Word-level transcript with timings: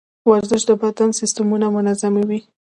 ورزش 0.29 0.61
د 0.69 0.71
بدن 0.81 1.09
سیستمونه 1.19 1.67
منظموي. 1.75 2.39